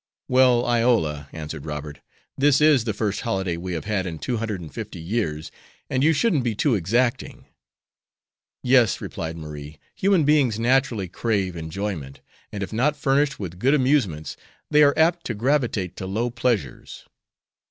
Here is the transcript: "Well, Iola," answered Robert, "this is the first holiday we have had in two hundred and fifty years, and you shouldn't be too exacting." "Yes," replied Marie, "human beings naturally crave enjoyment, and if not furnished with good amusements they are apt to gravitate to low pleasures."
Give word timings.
"Well, 0.27 0.65
Iola," 0.65 1.29
answered 1.31 1.67
Robert, 1.67 2.01
"this 2.35 2.59
is 2.59 2.85
the 2.85 2.93
first 2.95 3.21
holiday 3.21 3.55
we 3.55 3.73
have 3.73 3.85
had 3.85 4.07
in 4.07 4.17
two 4.17 4.37
hundred 4.37 4.59
and 4.59 4.73
fifty 4.73 4.99
years, 4.99 5.51
and 5.91 6.03
you 6.03 6.11
shouldn't 6.11 6.43
be 6.43 6.55
too 6.55 6.73
exacting." 6.73 7.45
"Yes," 8.63 8.99
replied 8.99 9.37
Marie, 9.37 9.77
"human 9.93 10.23
beings 10.23 10.57
naturally 10.57 11.07
crave 11.07 11.55
enjoyment, 11.55 12.19
and 12.51 12.63
if 12.63 12.73
not 12.73 12.95
furnished 12.97 13.39
with 13.39 13.59
good 13.59 13.75
amusements 13.75 14.35
they 14.71 14.81
are 14.81 14.97
apt 14.97 15.23
to 15.27 15.35
gravitate 15.35 15.95
to 15.97 16.07
low 16.07 16.31
pleasures." 16.31 17.05